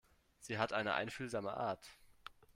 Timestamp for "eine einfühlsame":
0.73-1.55